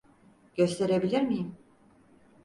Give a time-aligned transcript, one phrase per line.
[0.55, 1.55] Gösterebilir miyim?